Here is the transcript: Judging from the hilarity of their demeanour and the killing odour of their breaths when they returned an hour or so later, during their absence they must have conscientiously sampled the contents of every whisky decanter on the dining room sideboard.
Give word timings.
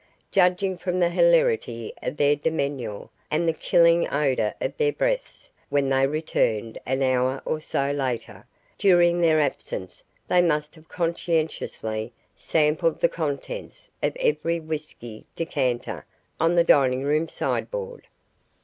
Judging 0.31 0.77
from 0.77 0.99
the 0.99 1.11
hilarity 1.11 1.93
of 2.01 2.17
their 2.17 2.35
demeanour 2.35 3.07
and 3.29 3.47
the 3.47 3.53
killing 3.53 4.11
odour 4.11 4.55
of 4.59 4.75
their 4.77 4.91
breaths 4.91 5.51
when 5.69 5.89
they 5.89 6.07
returned 6.07 6.79
an 6.87 7.03
hour 7.03 7.39
or 7.45 7.59
so 7.61 7.91
later, 7.91 8.47
during 8.79 9.21
their 9.21 9.39
absence 9.39 10.03
they 10.27 10.41
must 10.41 10.73
have 10.73 10.89
conscientiously 10.89 12.11
sampled 12.35 12.99
the 12.99 13.09
contents 13.09 13.91
of 14.01 14.17
every 14.19 14.59
whisky 14.59 15.23
decanter 15.35 16.03
on 16.39 16.55
the 16.55 16.63
dining 16.63 17.03
room 17.03 17.27
sideboard. 17.27 18.07